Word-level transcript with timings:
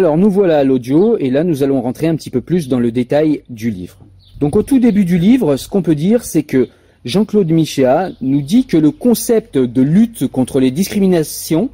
Alors 0.00 0.16
nous 0.16 0.30
voilà 0.30 0.60
à 0.60 0.64
l'audio 0.64 1.18
et 1.18 1.28
là 1.28 1.44
nous 1.44 1.62
allons 1.62 1.82
rentrer 1.82 2.06
un 2.06 2.16
petit 2.16 2.30
peu 2.30 2.40
plus 2.40 2.68
dans 2.68 2.80
le 2.80 2.90
détail 2.90 3.42
du 3.50 3.70
livre. 3.70 3.98
Donc 4.40 4.56
au 4.56 4.62
tout 4.62 4.78
début 4.78 5.04
du 5.04 5.18
livre, 5.18 5.58
ce 5.58 5.68
qu'on 5.68 5.82
peut 5.82 5.94
dire 5.94 6.24
c'est 6.24 6.42
que 6.42 6.70
Jean-Claude 7.04 7.50
Michéa 7.50 8.08
nous 8.22 8.40
dit 8.40 8.64
que 8.64 8.78
le 8.78 8.92
concept 8.92 9.58
de 9.58 9.82
lutte 9.82 10.26
contre 10.26 10.58
les 10.58 10.70
discriminations 10.70 11.68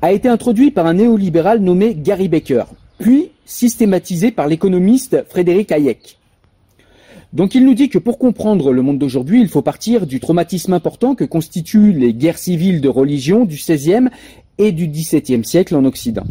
a 0.00 0.12
été 0.12 0.26
introduit 0.26 0.70
par 0.70 0.86
un 0.86 0.94
néolibéral 0.94 1.60
nommé 1.60 1.94
Gary 1.94 2.28
Becker, 2.28 2.64
puis 2.98 3.28
systématisé 3.44 4.30
par 4.30 4.48
l'économiste 4.48 5.22
Frédéric 5.28 5.70
Hayek. 5.70 6.16
Donc 7.34 7.54
il 7.54 7.66
nous 7.66 7.74
dit 7.74 7.90
que 7.90 7.98
pour 7.98 8.18
comprendre 8.18 8.72
le 8.72 8.80
monde 8.80 8.98
d'aujourd'hui, 8.98 9.42
il 9.42 9.48
faut 9.48 9.60
partir 9.60 10.06
du 10.06 10.18
traumatisme 10.18 10.72
important 10.72 11.14
que 11.14 11.24
constituent 11.24 11.92
les 11.92 12.14
guerres 12.14 12.38
civiles 12.38 12.80
de 12.80 12.88
religion 12.88 13.44
du 13.44 13.56
XVIe 13.56 14.08
et 14.56 14.72
du 14.72 14.88
XVIIe 14.88 15.44
siècle 15.44 15.76
en 15.76 15.84
Occident. 15.84 16.24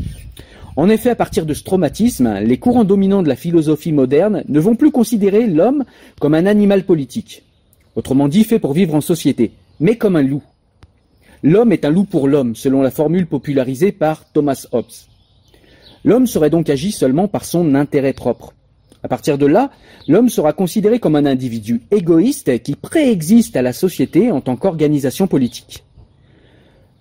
En 0.78 0.90
effet, 0.90 1.09
à 1.09 1.16
partir 1.16 1.46
de 1.46 1.53
ce 1.53 1.63
traumatisme, 1.63 2.40
les 2.40 2.58
courants 2.58 2.84
dominants 2.84 3.24
de 3.24 3.30
la 3.30 3.38
philosophie 3.38 3.94
moderne 3.94 4.44
ne 4.50 4.59
vont 4.59 4.75
plus 4.75 4.91
considérer 4.91 5.47
l'homme 5.47 5.86
comme 6.19 6.34
un 6.34 6.46
animal 6.46 6.84
politique, 6.84 7.44
autrement 7.96 8.28
dit 8.28 8.44
fait 8.44 8.59
pour 8.59 8.74
vivre 8.74 8.94
en 8.94 9.02
société, 9.02 9.52
mais 9.80 9.97
comme 9.97 10.18
un 10.18 10.22
loup. 10.22 10.44
L'homme 11.44 11.72
est 11.72 11.85
un 11.85 11.91
loup 11.91 12.03
pour 12.03 12.28
l'homme, 12.28 12.56
selon 12.56 12.81
la 12.81 12.91
formule 12.91 13.28
popularisée 13.28 13.94
par 13.94 14.30
Thomas 14.31 14.68
Hobbes. 14.74 14.85
L'homme 16.03 16.28
serait 16.28 16.50
donc 16.50 16.69
agi 16.69 16.91
seulement 16.91 17.28
par 17.28 17.46
son 17.46 17.74
intérêt 17.74 18.14
propre. 18.14 18.53
À 19.02 19.08
partir 19.08 19.38
de 19.38 19.46
là, 19.46 19.72
l'homme 20.08 20.30
sera 20.30 20.52
considéré 20.52 21.00
comme 21.00 21.16
un 21.16 21.25
individu 21.25 21.84
égoïste 21.91 22.62
qui 22.64 22.75
préexiste 22.75 23.56
à 23.56 23.62
la 23.62 23.72
société 23.72 24.31
en 24.31 24.41
tant 24.41 24.56
qu'organisation 24.56 25.28
politique. 25.28 25.84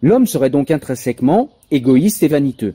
L'homme 0.03 0.27
serait 0.27 0.51
donc 0.51 0.71
intrinsèquement 0.71 1.49
égoïste 1.71 2.23
et 2.23 2.29
vaniteux. 2.29 2.75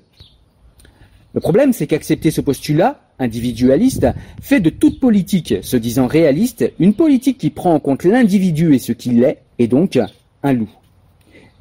Le 1.34 1.41
problème, 1.41 1.73
c'est 1.73 1.85
qu'accepter 1.85 2.31
ce 2.31 2.41
postulat, 2.41 3.01
individualiste, 3.19 4.07
fait 4.41 4.59
de 4.59 4.72
toute 4.72 5.00
politique, 5.00 5.56
se 5.62 5.78
disant 5.78 6.07
réaliste, 6.07 6.72
une 6.79 6.95
politique 6.95 7.38
qui 7.38 7.51
prend 7.51 7.75
en 7.75 7.79
compte 7.79 8.03
l'individu 8.03 8.73
et 8.73 8.79
ce 8.79 8.94
qu'il 8.94 9.23
est, 9.23 9.40
et 9.59 9.67
donc 9.67 10.00
un 10.41 10.53
loup. 10.53 10.69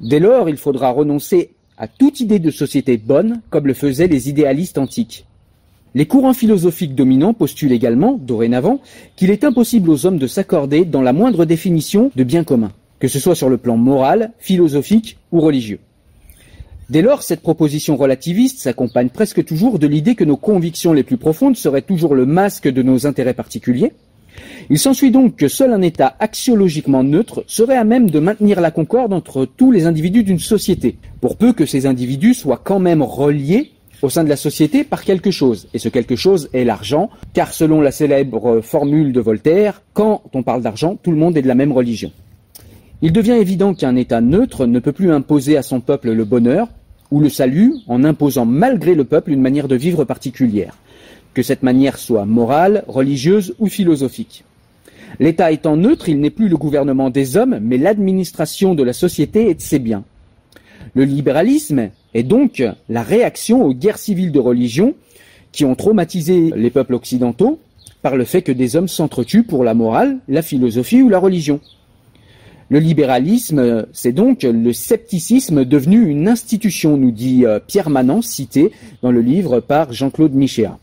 Dès 0.01 0.19
lors, 0.19 0.49
il 0.49 0.57
faudra 0.57 0.89
renoncer 0.89 1.51
à 1.77 1.87
toute 1.87 2.19
idée 2.19 2.39
de 2.39 2.51
société 2.51 2.97
bonne, 2.97 3.41
comme 3.49 3.67
le 3.67 3.73
faisaient 3.73 4.07
les 4.07 4.29
idéalistes 4.29 4.77
antiques. 4.77 5.25
Les 5.93 6.05
courants 6.05 6.33
philosophiques 6.33 6.95
dominants 6.95 7.33
postulent 7.33 7.71
également, 7.71 8.13
dorénavant, 8.13 8.79
qu'il 9.15 9.29
est 9.29 9.43
impossible 9.43 9.89
aux 9.89 10.05
hommes 10.05 10.19
de 10.19 10.27
s'accorder 10.27 10.85
dans 10.85 11.01
la 11.01 11.13
moindre 11.13 11.45
définition 11.45 12.11
de 12.15 12.23
bien 12.23 12.43
commun, 12.43 12.71
que 12.99 13.07
ce 13.07 13.19
soit 13.19 13.35
sur 13.35 13.49
le 13.49 13.57
plan 13.57 13.77
moral, 13.77 14.31
philosophique 14.39 15.17
ou 15.31 15.41
religieux. 15.41 15.79
Dès 16.89 17.03
lors, 17.03 17.21
cette 17.21 17.41
proposition 17.41 17.97
relativiste 17.97 18.59
s'accompagne 18.59 19.09
presque 19.09 19.45
toujours 19.45 19.77
de 19.77 19.85
l'idée 19.85 20.15
que 20.15 20.23
nos 20.23 20.37
convictions 20.37 20.91
les 20.91 21.03
plus 21.03 21.17
profondes 21.17 21.55
seraient 21.55 21.83
toujours 21.83 22.15
le 22.15 22.25
masque 22.25 22.67
de 22.67 22.81
nos 22.81 23.05
intérêts 23.05 23.35
particuliers. 23.35 23.93
Il 24.71 24.79
s'ensuit 24.79 25.11
donc 25.11 25.35
que 25.35 25.47
seul 25.47 25.71
un 25.71 25.83
État 25.83 26.15
axiologiquement 26.19 27.03
neutre 27.03 27.43
serait 27.45 27.77
à 27.77 27.83
même 27.83 28.09
de 28.09 28.19
maintenir 28.19 28.59
la 28.59 28.71
concorde 28.71 29.13
entre 29.13 29.45
tous 29.45 29.71
les 29.71 29.85
individus 29.85 30.23
d'une 30.23 30.39
société, 30.39 30.97
pour 31.21 31.37
peu 31.37 31.53
que 31.53 31.67
ces 31.67 31.85
individus 31.85 32.33
soient 32.33 32.61
quand 32.63 32.79
même 32.79 33.03
reliés 33.03 33.71
au 34.01 34.09
sein 34.09 34.23
de 34.23 34.29
la 34.29 34.35
société 34.35 34.83
par 34.83 35.03
quelque 35.03 35.29
chose. 35.29 35.67
Et 35.75 35.79
ce 35.79 35.89
quelque 35.89 36.15
chose 36.15 36.49
est 36.53 36.63
l'argent, 36.63 37.11
car 37.33 37.53
selon 37.53 37.81
la 37.81 37.91
célèbre 37.91 38.61
formule 38.61 39.13
de 39.13 39.21
Voltaire, 39.21 39.83
quand 39.93 40.23
on 40.33 40.41
parle 40.41 40.63
d'argent, 40.63 40.95
tout 40.95 41.11
le 41.11 41.17
monde 41.17 41.37
est 41.37 41.43
de 41.43 41.47
la 41.47 41.55
même 41.55 41.71
religion. 41.71 42.11
Il 43.03 43.13
devient 43.13 43.33
évident 43.39 43.75
qu'un 43.75 43.95
État 43.95 44.21
neutre 44.21 44.65
ne 44.65 44.79
peut 44.79 44.91
plus 44.91 45.11
imposer 45.11 45.55
à 45.55 45.61
son 45.61 45.81
peuple 45.81 46.11
le 46.11 46.25
bonheur, 46.25 46.67
ou 47.11 47.19
le 47.19 47.29
salut 47.29 47.75
en 47.87 48.03
imposant 48.03 48.45
malgré 48.45 48.95
le 48.95 49.03
peuple 49.03 49.31
une 49.31 49.41
manière 49.41 49.67
de 49.67 49.75
vivre 49.75 50.03
particulière, 50.03 50.77
que 51.33 51.43
cette 51.43 51.63
manière 51.63 51.97
soit 51.97 52.25
morale, 52.25 52.83
religieuse 52.87 53.55
ou 53.59 53.67
philosophique. 53.67 54.43
L'État 55.19 55.51
étant 55.51 55.75
neutre, 55.75 56.09
il 56.09 56.19
n'est 56.19 56.29
plus 56.29 56.49
le 56.49 56.57
gouvernement 56.57 57.09
des 57.09 57.35
hommes, 57.35 57.59
mais 57.61 57.77
l'administration 57.77 58.75
de 58.75 58.83
la 58.83 58.93
société 58.93 59.49
et 59.49 59.53
de 59.53 59.61
ses 59.61 59.79
biens. 59.79 60.03
Le 60.93 61.03
libéralisme 61.03 61.89
est 62.13 62.23
donc 62.23 62.63
la 62.87 63.03
réaction 63.03 63.63
aux 63.63 63.73
guerres 63.73 63.97
civiles 63.97 64.31
de 64.31 64.39
religion 64.39 64.95
qui 65.51 65.65
ont 65.65 65.75
traumatisé 65.75 66.51
les 66.55 66.69
peuples 66.69 66.93
occidentaux 66.93 67.59
par 68.01 68.15
le 68.15 68.23
fait 68.23 68.41
que 68.41 68.51
des 68.51 68.75
hommes 68.75 68.87
s'entretuent 68.87 69.43
pour 69.43 69.63
la 69.63 69.73
morale, 69.73 70.19
la 70.27 70.41
philosophie 70.41 71.01
ou 71.01 71.09
la 71.09 71.19
religion. 71.19 71.59
Le 72.71 72.77
libéralisme, 72.77 73.87
c'est 73.93 74.11
donc 74.11 74.43
le 74.43 74.73
scepticisme 74.73 75.65
devenu 75.65 76.07
une 76.07 76.27
institution, 76.27 76.97
nous 76.97 77.09
dit 77.09 77.43
euh, 77.43 77.59
Pierre 77.65 77.89
Manant, 77.89 78.21
cité 78.21 78.71
dans 79.01 79.11
le 79.11 79.21
livre 79.21 79.59
par 79.59 79.91
Jean-Claude 79.91 80.35
Michéa. 80.35 80.77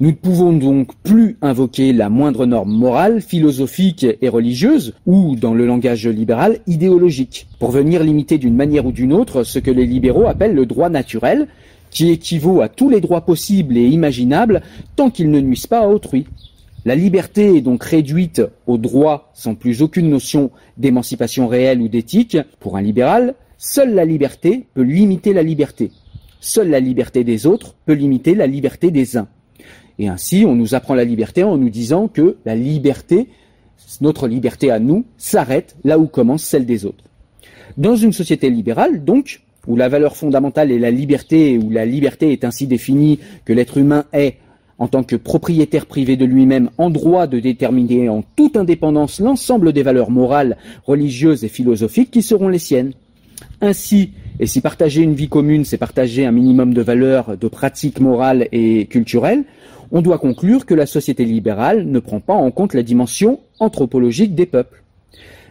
Nous 0.00 0.08
ne 0.08 0.14
pouvons 0.14 0.54
donc 0.54 0.94
plus 1.02 1.36
invoquer 1.42 1.92
la 1.92 2.08
moindre 2.08 2.46
norme 2.46 2.72
morale, 2.72 3.20
philosophique 3.20 4.06
et 4.22 4.28
religieuse, 4.30 4.94
ou, 5.04 5.36
dans 5.36 5.52
le 5.52 5.66
langage 5.66 6.08
libéral, 6.08 6.60
idéologique, 6.66 7.46
pour 7.58 7.70
venir 7.70 8.02
limiter 8.02 8.38
d'une 8.38 8.56
manière 8.56 8.86
ou 8.86 8.90
d'une 8.90 9.12
autre 9.12 9.44
ce 9.44 9.58
que 9.58 9.70
les 9.70 9.86
libéraux 9.86 10.26
appellent 10.26 10.54
le 10.54 10.64
droit 10.64 10.88
naturel, 10.88 11.46
qui 11.90 12.10
équivaut 12.10 12.62
à 12.62 12.70
tous 12.70 12.88
les 12.88 13.02
droits 13.02 13.20
possibles 13.20 13.76
et 13.76 13.86
imaginables 13.86 14.62
tant 14.96 15.10
qu'ils 15.10 15.30
ne 15.30 15.40
nuisent 15.40 15.66
pas 15.66 15.80
à 15.80 15.88
autrui. 15.88 16.26
La 16.84 16.96
liberté 16.96 17.56
est 17.56 17.60
donc 17.60 17.84
réduite 17.84 18.42
au 18.66 18.76
droit 18.76 19.30
sans 19.34 19.54
plus 19.54 19.82
aucune 19.82 20.10
notion 20.10 20.50
d'émancipation 20.76 21.46
réelle 21.46 21.80
ou 21.80 21.88
d'éthique. 21.88 22.36
Pour 22.58 22.76
un 22.76 22.82
libéral, 22.82 23.34
seule 23.56 23.94
la 23.94 24.04
liberté 24.04 24.66
peut 24.74 24.82
limiter 24.82 25.32
la 25.32 25.44
liberté. 25.44 25.92
Seule 26.40 26.70
la 26.70 26.80
liberté 26.80 27.22
des 27.22 27.46
autres 27.46 27.76
peut 27.86 27.92
limiter 27.92 28.34
la 28.34 28.48
liberté 28.48 28.90
des 28.90 29.16
uns. 29.16 29.28
Et 30.00 30.08
ainsi, 30.08 30.44
on 30.44 30.56
nous 30.56 30.74
apprend 30.74 30.94
la 30.94 31.04
liberté 31.04 31.44
en 31.44 31.56
nous 31.56 31.70
disant 31.70 32.08
que 32.08 32.38
la 32.44 32.56
liberté, 32.56 33.28
notre 34.00 34.26
liberté 34.26 34.72
à 34.72 34.80
nous, 34.80 35.04
s'arrête 35.18 35.76
là 35.84 36.00
où 36.00 36.08
commence 36.08 36.42
celle 36.42 36.66
des 36.66 36.84
autres. 36.84 37.04
Dans 37.76 37.94
une 37.94 38.12
société 38.12 38.50
libérale, 38.50 39.04
donc, 39.04 39.42
où 39.68 39.76
la 39.76 39.88
valeur 39.88 40.16
fondamentale 40.16 40.72
est 40.72 40.80
la 40.80 40.90
liberté, 40.90 41.58
où 41.58 41.70
la 41.70 41.86
liberté 41.86 42.32
est 42.32 42.44
ainsi 42.44 42.66
définie 42.66 43.20
que 43.44 43.52
l'être 43.52 43.78
humain 43.78 44.04
est, 44.12 44.38
en 44.78 44.88
tant 44.88 45.02
que 45.02 45.16
propriétaire 45.16 45.86
privé 45.86 46.16
de 46.16 46.24
lui-même, 46.24 46.70
en 46.78 46.90
droit 46.90 47.26
de 47.26 47.40
déterminer 47.40 48.08
en 48.08 48.22
toute 48.36 48.56
indépendance 48.56 49.20
l'ensemble 49.20 49.72
des 49.72 49.82
valeurs 49.82 50.10
morales, 50.10 50.56
religieuses 50.84 51.44
et 51.44 51.48
philosophiques 51.48 52.10
qui 52.10 52.22
seront 52.22 52.48
les 52.48 52.58
siennes. 52.58 52.92
Ainsi, 53.60 54.12
et 54.40 54.46
si 54.46 54.60
partager 54.60 55.02
une 55.02 55.14
vie 55.14 55.28
commune, 55.28 55.64
c'est 55.64 55.78
partager 55.78 56.24
un 56.26 56.32
minimum 56.32 56.74
de 56.74 56.82
valeurs, 56.82 57.36
de 57.36 57.48
pratiques 57.48 58.00
morales 58.00 58.48
et 58.52 58.86
culturelles, 58.86 59.44
on 59.92 60.00
doit 60.00 60.18
conclure 60.18 60.64
que 60.64 60.74
la 60.74 60.86
société 60.86 61.24
libérale 61.24 61.86
ne 61.86 61.98
prend 61.98 62.20
pas 62.20 62.34
en 62.34 62.50
compte 62.50 62.74
la 62.74 62.82
dimension 62.82 63.40
anthropologique 63.60 64.34
des 64.34 64.46
peuples. 64.46 64.82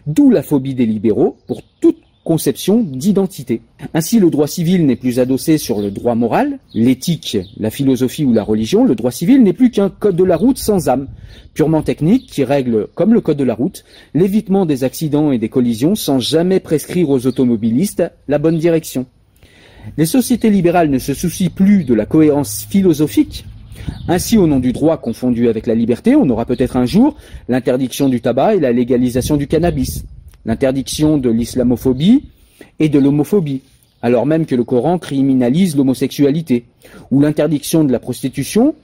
D'où 0.08 0.32
la 0.32 0.42
phobie 0.42 0.74
des 0.74 0.88
libéraux 0.88 1.38
pour 1.46 1.62
toute 1.80 2.01
conception 2.24 2.82
d'identité. 2.84 3.62
Ainsi, 3.94 4.20
le 4.20 4.30
droit 4.30 4.48
civil 4.48 4.86
n'est 4.86 4.96
plus 4.96 5.20
adossé 5.20 5.58
sur 5.58 5.82
le 5.82 5.92
droit 5.92 6.16
moral, 6.16 6.60
l'éthique, 6.74 7.38
la 7.58 7.72
philosophie 7.72 8.24
ou 8.24 8.34
la 8.34 8.44
religion. 8.44 8.86
Le 8.86 8.96
droit 8.96 9.12
civil 9.12 9.42
n'est 9.44 9.54
plus 9.54 9.72
qu'un 9.72 9.90
code 9.90 10.16
de 10.16 10.24
la 10.24 10.38
route 10.38 10.58
sans 10.58 10.90
âme, 10.90 11.08
purement 11.54 11.82
technique 11.82 12.28
qui 12.28 12.44
règle, 12.44 12.88
comme 12.94 13.14
le 13.14 13.22
code 13.22 13.38
de 13.38 13.44
la 13.44 13.56
route, 13.56 13.84
l'évitement 14.14 14.66
des 14.66 14.84
accidents 14.84 15.32
et 15.32 15.40
des 15.40 15.50
collisions 15.50 15.96
sans 15.96 16.20
jamais 16.20 16.60
prescrire 16.60 17.10
aux 17.10 17.26
automobilistes 17.26 18.04
la 18.28 18.38
bonne 18.38 18.58
direction. 18.58 19.06
Les 19.98 20.06
sociétés 20.06 20.52
libérales 20.52 20.92
ne 20.92 21.00
se 21.00 21.14
soucient 21.14 21.50
plus 21.50 21.84
de 21.84 21.96
la 21.96 22.06
cohérence 22.06 22.68
philosophique 22.70 23.46
ainsi, 24.08 24.38
au 24.38 24.46
nom 24.48 24.60
du 24.60 24.74
droit 24.74 24.98
confondu 24.98 25.48
avec 25.48 25.66
la 25.68 25.76
liberté, 25.76 26.16
on 26.16 26.30
aura 26.30 26.46
peut-être 26.46 26.78
un 26.78 26.86
jour 26.86 27.16
l'interdiction 27.50 28.10
du 28.10 28.22
tabac 28.22 28.56
et 28.56 28.60
la 28.60 28.72
légalisation 28.72 29.38
du 29.38 29.48
cannabis, 29.48 30.06
l'interdiction 30.46 31.18
de 31.18 31.30
l'islamophobie 31.30 32.24
et 32.80 32.90
de 32.90 33.00
l'homophobie, 33.00 33.62
alors 34.02 34.26
même 34.26 34.46
que 34.46 34.56
le 34.56 34.64
Coran 34.64 34.98
criminalise 34.98 35.76
l'homosexualité, 35.76 36.66
ou 37.12 37.22
l'interdiction 37.22 37.84
de 37.84 37.92
la 37.92 38.00
prostitution 38.00 38.76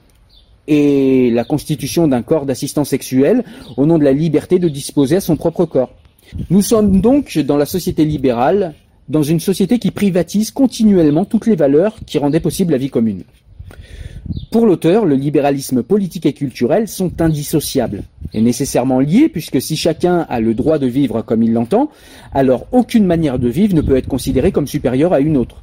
et 0.68 1.30
la 1.30 1.44
constitution 1.44 2.06
d'un 2.06 2.22
corps 2.22 2.46
d'assistant 2.46 2.84
sexuel 2.84 3.42
au 3.76 3.86
nom 3.86 3.98
de 3.98 4.04
la 4.04 4.12
liberté 4.12 4.58
de 4.58 4.68
disposer 4.68 5.16
à 5.16 5.20
son 5.20 5.36
propre 5.36 5.64
corps. 5.64 5.94
Nous 6.50 6.62
sommes 6.62 7.00
donc 7.00 7.38
dans 7.38 7.56
la 7.56 7.66
société 7.66 8.04
libérale, 8.04 8.74
dans 9.08 9.22
une 9.22 9.40
société 9.40 9.78
qui 9.78 9.90
privatise 9.90 10.50
continuellement 10.50 11.24
toutes 11.24 11.46
les 11.46 11.56
valeurs 11.56 11.96
qui 12.06 12.18
rendaient 12.18 12.40
possible 12.40 12.72
la 12.72 12.78
vie 12.78 12.90
commune. 12.90 13.24
Pour 14.50 14.66
l'auteur, 14.66 15.04
le 15.04 15.14
libéralisme 15.14 15.82
politique 15.82 16.26
et 16.26 16.32
culturel 16.32 16.88
sont 16.88 17.20
indissociables 17.20 18.02
et 18.32 18.40
nécessairement 18.40 19.00
liés 19.00 19.28
puisque 19.28 19.60
si 19.60 19.76
chacun 19.76 20.26
a 20.28 20.40
le 20.40 20.54
droit 20.54 20.78
de 20.78 20.86
vivre 20.86 21.22
comme 21.22 21.42
il 21.42 21.52
l'entend, 21.52 21.90
alors 22.32 22.66
aucune 22.72 23.04
manière 23.04 23.38
de 23.38 23.48
vivre 23.48 23.74
ne 23.74 23.80
peut 23.80 23.96
être 23.96 24.08
considérée 24.08 24.52
comme 24.52 24.66
supérieure 24.66 25.12
à 25.12 25.20
une 25.20 25.36
autre. 25.36 25.62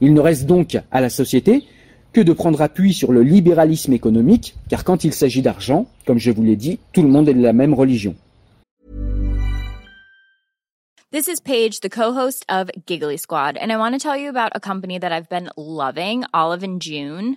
Il 0.00 0.12
ne 0.12 0.20
reste 0.20 0.46
donc 0.46 0.78
à 0.90 1.00
la 1.00 1.10
société 1.10 1.64
que 2.12 2.20
de 2.20 2.32
prendre 2.32 2.62
appui 2.62 2.94
sur 2.94 3.12
le 3.12 3.22
libéralisme 3.22 3.92
économique, 3.92 4.54
car 4.68 4.84
quand 4.84 5.04
il 5.04 5.12
s'agit 5.12 5.42
d'argent, 5.42 5.86
comme 6.06 6.18
je 6.18 6.30
vous 6.30 6.42
l'ai 6.42 6.56
dit, 6.56 6.78
tout 6.92 7.02
le 7.02 7.08
monde 7.08 7.28
est 7.28 7.34
de 7.34 7.42
la 7.42 7.52
même 7.52 7.74
religion. 7.74 8.14
This 11.12 11.28
is 11.28 11.40
Paige, 11.40 11.80
the 11.80 11.88
co-host 11.88 12.44
of 12.48 12.70
Giggly 12.86 13.16
Squad, 13.16 13.56
and 13.56 13.70
I 13.70 13.76
want 13.76 13.92
to 13.92 13.98
tell 13.98 14.16
you 14.16 14.28
about 14.28 14.50
a 14.54 14.60
company 14.60 14.98
that 14.98 15.12
I've 15.12 15.28
been 15.28 15.48
loving, 15.56 16.24
Olive 16.34 16.62
and 16.62 16.80
June. 16.80 17.36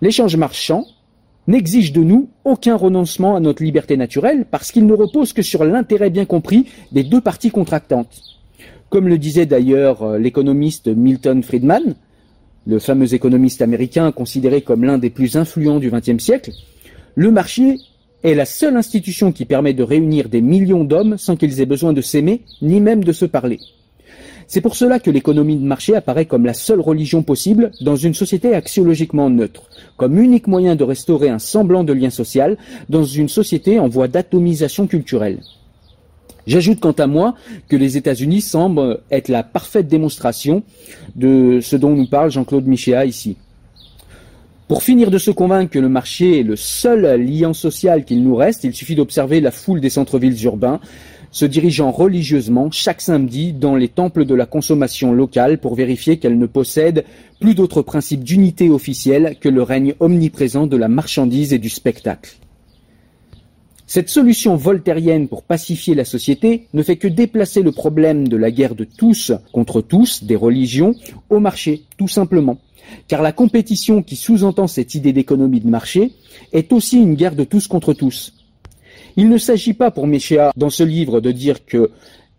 L'échange 0.00 0.36
marchand 0.36 0.86
n'exige 1.46 1.92
de 1.92 2.00
nous 2.00 2.30
aucun 2.46 2.74
renoncement 2.74 3.36
à 3.36 3.40
notre 3.40 3.62
liberté 3.62 3.98
naturelle 3.98 4.46
parce 4.50 4.72
qu'il 4.72 4.86
ne 4.86 4.94
repose 4.94 5.34
que 5.34 5.42
sur 5.42 5.66
l'intérêt 5.66 6.08
bien 6.08 6.24
compris 6.24 6.64
des 6.92 7.04
deux 7.04 7.20
parties 7.20 7.50
contractantes. 7.50 8.22
Comme 8.88 9.06
le 9.06 9.18
disait 9.18 9.44
d'ailleurs 9.44 10.02
euh, 10.02 10.18
l'économiste 10.18 10.88
Milton 10.88 11.42
Friedman, 11.42 11.94
le 12.66 12.78
fameux 12.78 13.12
économiste 13.12 13.60
américain 13.60 14.12
considéré 14.12 14.62
comme 14.62 14.84
l'un 14.84 14.96
des 14.96 15.10
plus 15.10 15.36
influents 15.36 15.78
du 15.78 15.90
XXe 15.90 16.24
siècle, 16.24 16.52
le 17.16 17.30
marché 17.30 17.80
est 18.22 18.34
la 18.34 18.46
seule 18.46 18.78
institution 18.78 19.30
qui 19.30 19.44
permet 19.44 19.74
de 19.74 19.82
réunir 19.82 20.30
des 20.30 20.40
millions 20.40 20.84
d'hommes 20.84 21.18
sans 21.18 21.36
qu'ils 21.36 21.60
aient 21.60 21.66
besoin 21.66 21.92
de 21.92 22.00
s'aimer 22.00 22.40
ni 22.62 22.80
même 22.80 23.04
de 23.04 23.12
se 23.12 23.26
parler. 23.26 23.60
C'est 24.46 24.60
pour 24.60 24.76
cela 24.76 24.98
que 24.98 25.10
l'économie 25.10 25.56
de 25.56 25.64
marché 25.64 25.96
apparaît 25.96 26.26
comme 26.26 26.44
la 26.44 26.54
seule 26.54 26.80
religion 26.80 27.22
possible 27.22 27.70
dans 27.80 27.96
une 27.96 28.14
société 28.14 28.54
axiologiquement 28.54 29.30
neutre, 29.30 29.68
comme 29.96 30.18
unique 30.18 30.46
moyen 30.46 30.76
de 30.76 30.84
restaurer 30.84 31.28
un 31.28 31.38
semblant 31.38 31.84
de 31.84 31.92
lien 31.92 32.10
social 32.10 32.56
dans 32.88 33.04
une 33.04 33.28
société 33.28 33.78
en 33.78 33.88
voie 33.88 34.08
d'atomisation 34.08 34.86
culturelle. 34.86 35.40
J'ajoute 36.46 36.80
quant 36.80 36.92
à 36.92 37.06
moi 37.06 37.34
que 37.68 37.76
les 37.76 37.96
États-Unis 37.96 38.42
semblent 38.42 39.00
être 39.10 39.28
la 39.28 39.42
parfaite 39.42 39.88
démonstration 39.88 40.62
de 41.16 41.60
ce 41.62 41.76
dont 41.76 41.94
nous 41.94 42.06
parle 42.06 42.30
Jean-Claude 42.30 42.66
Michéa 42.66 43.06
ici. 43.06 43.36
Pour 44.68 44.82
finir 44.82 45.10
de 45.10 45.18
se 45.18 45.30
convaincre 45.30 45.70
que 45.70 45.78
le 45.78 45.88
marché 45.88 46.40
est 46.40 46.42
le 46.42 46.56
seul 46.56 47.20
lien 47.20 47.52
social 47.52 48.04
qu'il 48.04 48.22
nous 48.22 48.34
reste, 48.34 48.64
il 48.64 48.74
suffit 48.74 48.94
d'observer 48.94 49.40
la 49.40 49.50
foule 49.50 49.80
des 49.80 49.90
centres-villes 49.90 50.42
urbains 50.44 50.80
se 51.34 51.44
dirigeant 51.44 51.90
religieusement 51.90 52.70
chaque 52.70 53.00
samedi 53.00 53.52
dans 53.52 53.74
les 53.74 53.88
temples 53.88 54.24
de 54.24 54.36
la 54.36 54.46
consommation 54.46 55.12
locale 55.12 55.58
pour 55.58 55.74
vérifier 55.74 56.18
qu'elle 56.18 56.38
ne 56.38 56.46
possède 56.46 57.04
plus 57.40 57.56
d'autres 57.56 57.82
principes 57.82 58.22
d'unité 58.22 58.70
officielle 58.70 59.36
que 59.40 59.48
le 59.48 59.64
règne 59.64 59.94
omniprésent 59.98 60.68
de 60.68 60.76
la 60.76 60.86
marchandise 60.86 61.52
et 61.52 61.58
du 61.58 61.70
spectacle. 61.70 62.36
Cette 63.88 64.10
solution 64.10 64.54
voltairienne 64.54 65.26
pour 65.26 65.42
pacifier 65.42 65.96
la 65.96 66.04
société 66.04 66.68
ne 66.72 66.84
fait 66.84 66.96
que 66.96 67.08
déplacer 67.08 67.62
le 67.62 67.72
problème 67.72 68.28
de 68.28 68.36
la 68.36 68.52
guerre 68.52 68.76
de 68.76 68.84
tous 68.84 69.32
contre 69.52 69.80
tous 69.80 70.22
des 70.22 70.36
religions 70.36 70.94
au 71.30 71.40
marché, 71.40 71.82
tout 71.98 72.08
simplement. 72.08 72.58
Car 73.08 73.22
la 73.22 73.32
compétition 73.32 74.04
qui 74.04 74.14
sous-entend 74.14 74.68
cette 74.68 74.94
idée 74.94 75.12
d'économie 75.12 75.60
de 75.60 75.68
marché 75.68 76.12
est 76.52 76.72
aussi 76.72 76.98
une 76.98 77.16
guerre 77.16 77.34
de 77.34 77.44
tous 77.44 77.66
contre 77.66 77.92
tous. 77.92 78.32
Il 79.16 79.28
ne 79.28 79.38
s'agit 79.38 79.74
pas 79.74 79.90
pour 79.90 80.06
Michéa 80.06 80.52
dans 80.56 80.70
ce 80.70 80.82
livre 80.82 81.20
de 81.20 81.30
dire 81.30 81.64
que 81.64 81.90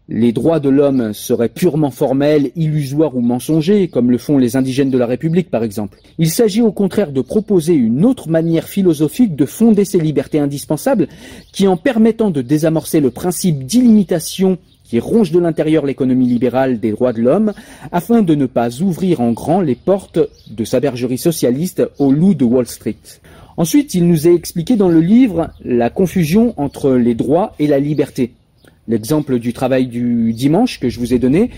les 0.07 0.33
droits 0.33 0.59
de 0.59 0.69
l'homme 0.69 1.13
seraient 1.13 1.49
purement 1.49 1.89
formels, 1.89 2.51
illusoires 2.55 3.15
ou 3.15 3.21
mensongers, 3.21 3.87
comme 3.87 4.11
le 4.11 4.19
font 4.19 4.37
les 4.37 4.55
indigènes 4.55 4.91
de 4.91 4.97
la 4.97 5.07
République 5.07 5.49
par 5.49 5.63
exemple. 5.63 5.97
Il 6.19 6.29
s'agit 6.29 6.61
au 6.61 6.71
contraire 6.71 7.11
de 7.11 7.21
proposer 7.21 7.73
une 7.73 8.05
autre 8.05 8.29
manière 8.29 8.65
philosophique 8.65 9.35
de 9.35 9.45
fonder 9.45 9.83
ces 9.83 9.99
libertés 9.99 10.39
indispensables 10.39 11.07
qui, 11.51 11.67
en 11.67 11.77
permettant 11.77 12.29
de 12.29 12.41
désamorcer 12.41 12.99
le 12.99 13.09
principe 13.09 13.65
d'illimitation 13.65 14.57
qui 14.83 14.99
ronge 14.99 15.31
de 15.31 15.39
l'intérieur 15.39 15.85
l'économie 15.85 16.27
libérale 16.27 16.79
des 16.79 16.91
droits 16.91 17.13
de 17.13 17.21
l'homme, 17.21 17.53
afin 17.91 18.21
de 18.21 18.35
ne 18.35 18.45
pas 18.45 18.81
ouvrir 18.81 19.21
en 19.21 19.31
grand 19.31 19.61
les 19.61 19.73
portes 19.73 20.19
de 20.51 20.63
sa 20.63 20.79
bergerie 20.79 21.17
socialiste 21.17 21.81
au 21.97 22.11
loup 22.11 22.35
de 22.35 22.45
Wall 22.45 22.67
Street. 22.67 22.95
Ensuite, 23.57 23.93
il 23.93 24.07
nous 24.07 24.27
a 24.27 24.31
expliqué 24.31 24.75
dans 24.75 24.89
le 24.89 24.99
livre 24.99 25.49
la 25.63 25.89
confusion 25.89 26.53
entre 26.57 26.91
les 26.91 27.15
droits 27.15 27.53
et 27.59 27.67
la 27.67 27.79
liberté. 27.79 28.33
L'exemple 28.87 29.39
du 29.39 29.53
travail 29.53 29.87
du 29.87 30.33
dimanche 30.33 30.79
que 30.79 30.89
je 30.89 30.99
vous 30.99 31.13
ai 31.13 31.19
donné, 31.19 31.49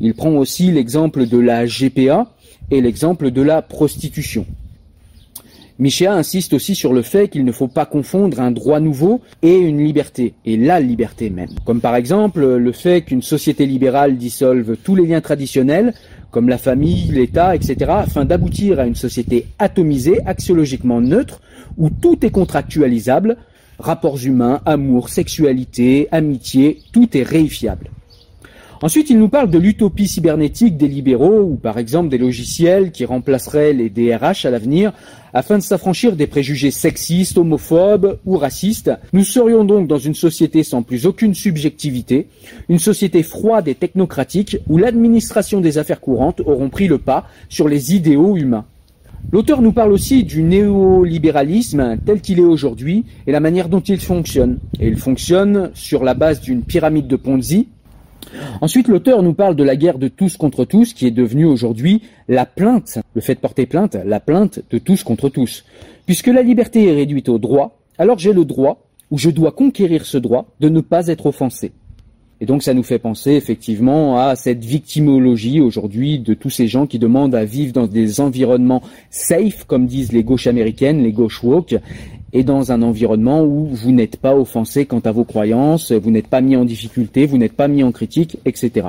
il 0.00 0.14
prend 0.14 0.32
aussi 0.32 0.72
l'exemple 0.72 1.26
de 1.26 1.38
la 1.38 1.66
GPA 1.66 2.32
et 2.70 2.80
l'exemple 2.80 3.30
de 3.30 3.42
la 3.42 3.62
prostitution. 3.62 4.46
Michéa 5.78 6.12
insiste 6.12 6.52
aussi 6.52 6.74
sur 6.74 6.92
le 6.92 7.02
fait 7.02 7.28
qu'il 7.28 7.44
ne 7.44 7.52
faut 7.52 7.68
pas 7.68 7.86
confondre 7.86 8.40
un 8.40 8.50
droit 8.50 8.78
nouveau 8.78 9.20
et 9.42 9.56
une 9.56 9.82
liberté, 9.82 10.34
et 10.44 10.56
la 10.56 10.80
liberté 10.80 11.30
même. 11.30 11.48
Comme 11.64 11.80
par 11.80 11.96
exemple 11.96 12.44
le 12.44 12.72
fait 12.72 13.02
qu'une 13.02 13.22
société 13.22 13.66
libérale 13.66 14.16
dissolve 14.16 14.76
tous 14.76 14.94
les 14.94 15.06
liens 15.06 15.20
traditionnels 15.20 15.94
comme 16.32 16.48
la 16.48 16.58
famille, 16.58 17.12
l'État, 17.12 17.54
etc., 17.54 17.76
afin 17.88 18.24
d'aboutir 18.24 18.80
à 18.80 18.86
une 18.86 18.96
société 18.96 19.46
atomisée, 19.60 20.18
axiologiquement 20.26 21.00
neutre, 21.00 21.40
où 21.76 21.90
tout 21.90 22.24
est 22.26 22.30
contractualisable, 22.30 23.36
rapports 23.78 24.18
humains, 24.24 24.60
amour, 24.64 25.10
sexualité, 25.10 26.08
amitié, 26.10 26.80
tout 26.92 27.16
est 27.16 27.22
réifiable. 27.22 27.90
Ensuite, 28.82 29.10
il 29.10 29.18
nous 29.20 29.28
parle 29.28 29.48
de 29.48 29.58
l'utopie 29.58 30.08
cybernétique 30.08 30.76
des 30.76 30.88
libéraux, 30.88 31.42
ou 31.42 31.54
par 31.54 31.78
exemple 31.78 32.08
des 32.08 32.18
logiciels 32.18 32.90
qui 32.90 33.04
remplaceraient 33.04 33.72
les 33.72 33.88
DRH 33.88 34.44
à 34.44 34.50
l'avenir, 34.50 34.92
afin 35.32 35.56
de 35.56 35.62
s'affranchir 35.62 36.16
des 36.16 36.26
préjugés 36.26 36.72
sexistes, 36.72 37.38
homophobes 37.38 38.18
ou 38.26 38.36
racistes. 38.36 38.90
Nous 39.12 39.22
serions 39.22 39.64
donc 39.64 39.86
dans 39.86 39.98
une 39.98 40.16
société 40.16 40.64
sans 40.64 40.82
plus 40.82 41.06
aucune 41.06 41.32
subjectivité, 41.32 42.26
une 42.68 42.80
société 42.80 43.22
froide 43.22 43.68
et 43.68 43.76
technocratique, 43.76 44.58
où 44.68 44.78
l'administration 44.78 45.60
des 45.60 45.78
affaires 45.78 46.00
courantes 46.00 46.40
auront 46.40 46.68
pris 46.68 46.88
le 46.88 46.98
pas 46.98 47.28
sur 47.48 47.68
les 47.68 47.94
idéaux 47.94 48.36
humains. 48.36 48.64
L'auteur 49.30 49.62
nous 49.62 49.72
parle 49.72 49.92
aussi 49.92 50.24
du 50.24 50.42
néolibéralisme 50.42 51.98
tel 52.04 52.20
qu'il 52.20 52.40
est 52.40 52.42
aujourd'hui 52.42 53.04
et 53.28 53.32
la 53.32 53.38
manière 53.38 53.68
dont 53.68 53.80
il 53.80 54.00
fonctionne. 54.00 54.58
Et 54.80 54.88
il 54.88 54.96
fonctionne 54.96 55.70
sur 55.72 56.02
la 56.02 56.14
base 56.14 56.40
d'une 56.40 56.64
pyramide 56.64 57.06
de 57.06 57.14
Ponzi, 57.14 57.68
Ensuite, 58.60 58.88
l'auteur 58.88 59.22
nous 59.22 59.34
parle 59.34 59.56
de 59.56 59.64
la 59.64 59.76
guerre 59.76 59.98
de 59.98 60.08
tous 60.08 60.36
contre 60.36 60.64
tous, 60.64 60.94
qui 60.94 61.06
est 61.06 61.10
devenue 61.10 61.44
aujourd'hui 61.44 62.02
la 62.28 62.46
plainte, 62.46 62.98
le 63.14 63.20
fait 63.20 63.34
de 63.34 63.40
porter 63.40 63.66
plainte, 63.66 63.96
la 64.04 64.20
plainte 64.20 64.60
de 64.70 64.78
tous 64.78 65.02
contre 65.04 65.28
tous. 65.28 65.64
Puisque 66.06 66.28
la 66.28 66.42
liberté 66.42 66.88
est 66.88 66.94
réduite 66.94 67.28
au 67.28 67.38
droit, 67.38 67.78
alors 67.98 68.18
j'ai 68.18 68.32
le 68.32 68.44
droit, 68.44 68.86
ou 69.10 69.18
je 69.18 69.30
dois 69.30 69.52
conquérir 69.52 70.06
ce 70.06 70.18
droit, 70.18 70.46
de 70.60 70.68
ne 70.68 70.80
pas 70.80 71.08
être 71.08 71.26
offensé. 71.26 71.72
Et 72.42 72.44
donc 72.46 72.64
ça 72.64 72.74
nous 72.74 72.82
fait 72.82 72.98
penser 72.98 73.34
effectivement 73.34 74.18
à 74.18 74.34
cette 74.34 74.64
victimologie 74.64 75.60
aujourd'hui 75.60 76.18
de 76.18 76.34
tous 76.34 76.50
ces 76.50 76.66
gens 76.66 76.88
qui 76.88 76.98
demandent 76.98 77.36
à 77.36 77.44
vivre 77.44 77.72
dans 77.72 77.86
des 77.86 78.20
environnements 78.20 78.82
safe, 79.10 79.62
comme 79.62 79.86
disent 79.86 80.10
les 80.10 80.24
gauches 80.24 80.48
américaines, 80.48 81.04
les 81.04 81.12
gauches 81.12 81.44
woke, 81.44 81.76
et 82.32 82.44
dans 82.44 82.72
un 82.72 82.82
environnement 82.82 83.44
où 83.44 83.66
vous 83.66 83.92
n'êtes 83.92 84.16
pas 84.16 84.34
offensé 84.34 84.86
quant 84.86 85.00
à 85.00 85.12
vos 85.12 85.24
croyances, 85.24 85.92
vous 85.92 86.10
n'êtes 86.10 86.28
pas 86.28 86.40
mis 86.40 86.56
en 86.56 86.64
difficulté, 86.64 87.26
vous 87.26 87.38
n'êtes 87.38 87.52
pas 87.52 87.68
mis 87.68 87.82
en 87.82 87.92
critique, 87.92 88.38
etc. 88.44 88.88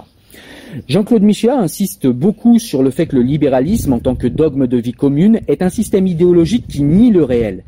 Jean-Claude 0.87 1.21
Michéa 1.21 1.57
insiste 1.59 2.07
beaucoup 2.07 2.57
sur 2.57 2.81
le 2.81 2.89
fait 2.89 3.05
que 3.05 3.15
le 3.15 3.21
libéralisme, 3.21 3.93
en 3.93 3.99
tant 3.99 4.15
que 4.15 4.27
dogme 4.27 4.65
de 4.65 4.77
vie 4.77 4.93
commune, 4.93 5.41
est 5.47 5.61
un 5.61 5.69
système 5.69 6.07
idéologique 6.07 6.67
qui 6.67 6.81
nie 6.81 7.11
le 7.11 7.23
réel. 7.23 7.63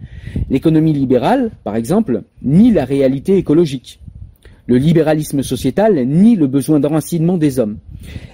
L'économie 0.49 0.93
libérale, 0.93 1.51
par 1.63 1.75
exemple, 1.75 2.23
nie 2.41 2.71
la 2.71 2.85
réalité 2.85 3.37
écologique. 3.37 3.99
Le 4.67 4.77
libéralisme 4.77 5.43
sociétal 5.43 6.07
nie 6.07 6.35
le 6.35 6.47
besoin 6.47 6.79
d'enracinement 6.79 7.37
des 7.37 7.59
hommes, 7.59 7.77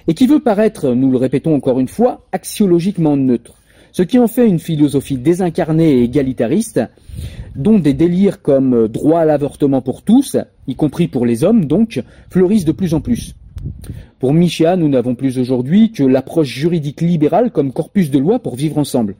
et 0.08 0.14
qui 0.14 0.26
veut 0.26 0.40
paraître, 0.40 0.94
nous 0.94 1.10
le 1.10 1.18
répétons 1.18 1.54
encore 1.54 1.78
une 1.78 1.88
fois, 1.88 2.26
axiologiquement 2.32 3.16
neutre 3.16 3.61
ce 3.92 4.02
qui 4.02 4.18
en 4.18 4.26
fait 4.26 4.48
une 4.48 4.58
philosophie 4.58 5.18
désincarnée 5.18 5.98
et 5.98 6.02
égalitariste, 6.02 6.80
dont 7.54 7.78
des 7.78 7.94
délires 7.94 8.42
comme 8.42 8.88
droit 8.88 9.20
à 9.20 9.24
l'avortement 9.24 9.82
pour 9.82 10.02
tous, 10.02 10.36
y 10.66 10.74
compris 10.74 11.08
pour 11.08 11.26
les 11.26 11.44
hommes 11.44 11.66
donc, 11.66 12.02
fleurissent 12.30 12.64
de 12.64 12.72
plus 12.72 12.94
en 12.94 13.00
plus. 13.00 13.34
Pour 14.18 14.32
Michia, 14.32 14.76
nous 14.76 14.88
n'avons 14.88 15.14
plus 15.14 15.38
aujourd'hui 15.38 15.92
que 15.92 16.02
l'approche 16.02 16.48
juridique 16.48 17.00
libérale 17.00 17.50
comme 17.50 17.72
corpus 17.72 18.10
de 18.10 18.18
loi 18.18 18.38
pour 18.38 18.56
vivre 18.56 18.78
ensemble. 18.78 19.14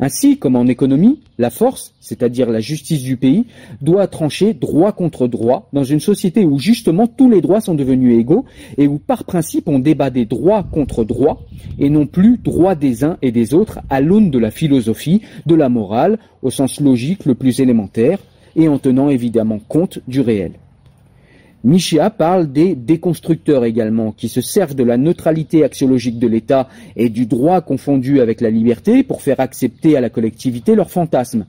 Ainsi, 0.00 0.38
comme 0.38 0.56
en 0.56 0.66
économie, 0.66 1.20
la 1.38 1.50
force, 1.50 1.94
c'est-à-dire 2.00 2.50
la 2.50 2.58
justice 2.58 3.02
du 3.02 3.16
pays, 3.16 3.44
doit 3.80 4.08
trancher 4.08 4.52
droit 4.52 4.92
contre 4.92 5.28
droit 5.28 5.68
dans 5.72 5.84
une 5.84 6.00
société 6.00 6.44
où 6.44 6.58
justement 6.58 7.06
tous 7.06 7.30
les 7.30 7.40
droits 7.40 7.60
sont 7.60 7.74
devenus 7.74 8.18
égaux 8.18 8.44
et 8.76 8.88
où 8.88 8.98
par 8.98 9.24
principe 9.24 9.68
on 9.68 9.78
débat 9.78 10.10
des 10.10 10.24
droits 10.24 10.64
contre 10.64 11.04
droits 11.04 11.42
et 11.78 11.90
non 11.90 12.06
plus 12.06 12.38
droits 12.38 12.74
des 12.74 13.04
uns 13.04 13.18
et 13.22 13.30
des 13.30 13.54
autres 13.54 13.80
à 13.88 14.00
l'aune 14.00 14.30
de 14.30 14.38
la 14.38 14.50
philosophie, 14.50 15.22
de 15.46 15.54
la 15.54 15.68
morale, 15.68 16.18
au 16.42 16.50
sens 16.50 16.80
logique 16.80 17.24
le 17.24 17.36
plus 17.36 17.60
élémentaire 17.60 18.18
et 18.56 18.68
en 18.68 18.78
tenant 18.78 19.10
évidemment 19.10 19.60
compte 19.68 20.00
du 20.08 20.20
réel. 20.20 20.52
Michéa 21.64 22.10
parle 22.10 22.52
des 22.52 22.74
déconstructeurs 22.74 23.64
également, 23.64 24.12
qui 24.12 24.28
se 24.28 24.42
servent 24.42 24.74
de 24.74 24.84
la 24.84 24.98
neutralité 24.98 25.64
axiologique 25.64 26.18
de 26.18 26.28
l'État 26.28 26.68
et 26.94 27.08
du 27.08 27.24
droit 27.24 27.62
confondu 27.62 28.20
avec 28.20 28.42
la 28.42 28.50
liberté 28.50 29.02
pour 29.02 29.22
faire 29.22 29.40
accepter 29.40 29.96
à 29.96 30.02
la 30.02 30.10
collectivité 30.10 30.74
leurs 30.74 30.90
fantasmes. 30.90 31.46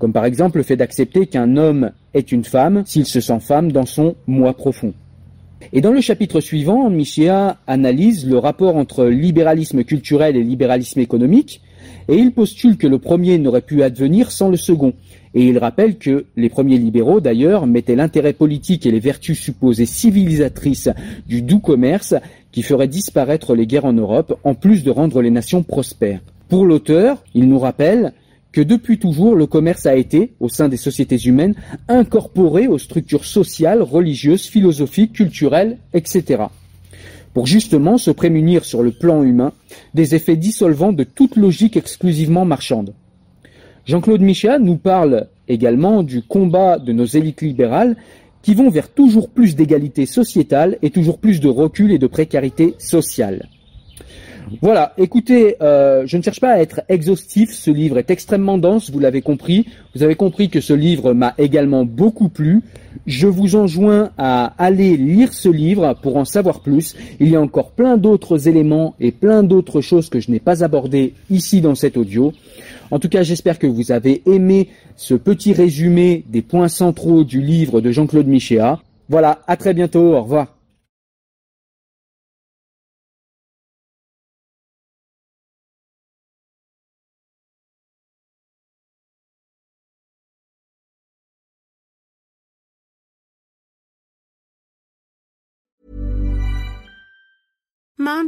Comme 0.00 0.12
par 0.12 0.24
exemple 0.24 0.58
le 0.58 0.64
fait 0.64 0.76
d'accepter 0.76 1.28
qu'un 1.28 1.56
homme 1.56 1.92
est 2.14 2.32
une 2.32 2.42
femme 2.42 2.82
s'il 2.84 3.06
se 3.06 3.20
sent 3.20 3.38
femme 3.38 3.70
dans 3.70 3.86
son 3.86 4.16
moi 4.26 4.54
profond. 4.54 4.92
Et 5.72 5.80
dans 5.80 5.92
le 5.92 6.00
chapitre 6.00 6.40
suivant, 6.40 6.90
Michéa 6.90 7.58
analyse 7.68 8.28
le 8.28 8.38
rapport 8.38 8.74
entre 8.74 9.04
libéralisme 9.06 9.84
culturel 9.84 10.36
et 10.36 10.42
libéralisme 10.42 10.98
économique, 10.98 11.62
et 12.08 12.16
il 12.16 12.32
postule 12.32 12.76
que 12.76 12.86
le 12.86 12.98
premier 12.98 13.38
n'aurait 13.38 13.60
pu 13.60 13.82
advenir 13.82 14.30
sans 14.30 14.48
le 14.48 14.56
second. 14.56 14.92
Et 15.34 15.46
il 15.46 15.58
rappelle 15.58 15.98
que 15.98 16.26
les 16.36 16.48
premiers 16.48 16.78
libéraux, 16.78 17.20
d'ailleurs, 17.20 17.66
mettaient 17.66 17.96
l'intérêt 17.96 18.32
politique 18.32 18.86
et 18.86 18.90
les 18.90 19.00
vertus 19.00 19.38
supposées 19.38 19.86
civilisatrices 19.86 20.90
du 21.26 21.42
doux 21.42 21.58
commerce 21.58 22.14
qui 22.52 22.62
ferait 22.62 22.88
disparaître 22.88 23.54
les 23.54 23.66
guerres 23.66 23.84
en 23.84 23.92
Europe, 23.92 24.38
en 24.44 24.54
plus 24.54 24.84
de 24.84 24.90
rendre 24.90 25.22
les 25.22 25.30
nations 25.30 25.64
prospères. 25.64 26.20
Pour 26.48 26.66
l'auteur, 26.66 27.24
il 27.34 27.48
nous 27.48 27.58
rappelle 27.58 28.12
que 28.52 28.60
depuis 28.60 28.98
toujours, 28.98 29.34
le 29.34 29.46
commerce 29.46 29.86
a 29.86 29.96
été, 29.96 30.34
au 30.38 30.48
sein 30.48 30.68
des 30.68 30.76
sociétés 30.76 31.16
humaines, 31.16 31.56
incorporé 31.88 32.68
aux 32.68 32.78
structures 32.78 33.24
sociales, 33.24 33.82
religieuses, 33.82 34.46
philosophiques, 34.46 35.14
culturelles, 35.14 35.78
etc 35.92 36.44
pour 37.34 37.46
justement 37.46 37.98
se 37.98 38.10
prémunir 38.10 38.64
sur 38.64 38.82
le 38.82 38.92
plan 38.92 39.22
humain 39.22 39.52
des 39.92 40.14
effets 40.14 40.36
dissolvants 40.36 40.92
de 40.92 41.04
toute 41.04 41.36
logique 41.36 41.76
exclusivement 41.76 42.44
marchande. 42.44 42.94
Jean-Claude 43.84 44.22
Michéa 44.22 44.58
nous 44.58 44.76
parle 44.76 45.26
également 45.48 46.02
du 46.02 46.22
combat 46.22 46.78
de 46.78 46.92
nos 46.92 47.04
élites 47.04 47.42
libérales 47.42 47.96
qui 48.40 48.54
vont 48.54 48.70
vers 48.70 48.88
toujours 48.88 49.28
plus 49.28 49.56
d'égalité 49.56 50.06
sociétale 50.06 50.78
et 50.80 50.90
toujours 50.90 51.18
plus 51.18 51.40
de 51.40 51.48
recul 51.48 51.92
et 51.92 51.98
de 51.98 52.06
précarité 52.06 52.74
sociale. 52.78 53.48
Voilà, 54.60 54.92
écoutez, 54.98 55.56
euh, 55.62 56.04
je 56.06 56.16
ne 56.16 56.22
cherche 56.22 56.40
pas 56.40 56.52
à 56.52 56.58
être 56.58 56.82
exhaustif, 56.88 57.52
ce 57.52 57.70
livre 57.70 57.98
est 57.98 58.10
extrêmement 58.10 58.58
dense, 58.58 58.90
vous 58.90 58.98
l'avez 58.98 59.22
compris. 59.22 59.66
Vous 59.94 60.02
avez 60.02 60.14
compris 60.16 60.48
que 60.48 60.60
ce 60.60 60.72
livre 60.72 61.12
m'a 61.12 61.34
également 61.38 61.84
beaucoup 61.84 62.28
plu. 62.28 62.62
Je 63.06 63.26
vous 63.26 63.56
enjoins 63.56 64.10
à 64.18 64.52
aller 64.58 64.96
lire 64.96 65.32
ce 65.32 65.48
livre 65.48 65.94
pour 66.02 66.16
en 66.16 66.24
savoir 66.24 66.60
plus. 66.60 66.96
Il 67.20 67.28
y 67.28 67.36
a 67.36 67.40
encore 67.40 67.70
plein 67.70 67.96
d'autres 67.96 68.48
éléments 68.48 68.94
et 69.00 69.12
plein 69.12 69.42
d'autres 69.42 69.80
choses 69.80 70.08
que 70.08 70.20
je 70.20 70.30
n'ai 70.30 70.40
pas 70.40 70.64
abordées 70.64 71.14
ici 71.30 71.60
dans 71.60 71.74
cet 71.74 71.96
audio. 71.96 72.32
En 72.90 72.98
tout 72.98 73.08
cas, 73.08 73.22
j'espère 73.22 73.58
que 73.58 73.66
vous 73.66 73.92
avez 73.92 74.22
aimé 74.26 74.68
ce 74.96 75.14
petit 75.14 75.52
résumé 75.52 76.24
des 76.28 76.42
points 76.42 76.68
centraux 76.68 77.24
du 77.24 77.40
livre 77.40 77.80
de 77.80 77.90
Jean-Claude 77.90 78.26
Michéa. 78.26 78.80
Voilà, 79.08 79.40
à 79.46 79.56
très 79.56 79.74
bientôt, 79.74 80.14
au 80.14 80.22
revoir. 80.22 80.53